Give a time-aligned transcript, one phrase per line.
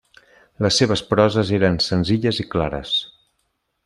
[0.65, 2.95] Les seves proses eren senzilles i clares.